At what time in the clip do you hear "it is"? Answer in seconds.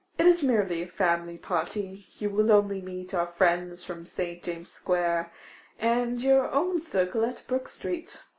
0.17-0.41